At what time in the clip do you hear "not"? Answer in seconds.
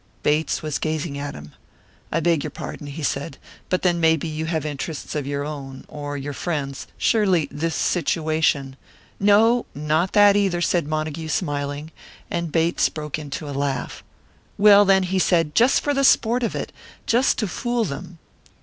9.75-10.13